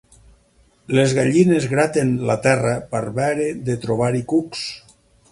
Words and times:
Les 0.99 1.11
gallines 1.17 1.67
graten 1.73 2.13
la 2.29 2.37
terra 2.45 2.71
per 2.95 3.01
veure 3.19 3.45
de 3.69 3.75
trobar-hi 3.85 4.23
cucs. 4.33 4.65